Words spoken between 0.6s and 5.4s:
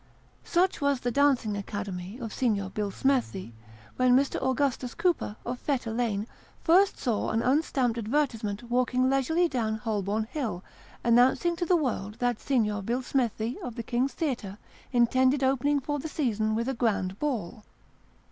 was the dancing academy of Signor Billsmethi, when Mr. Augustus Cooper,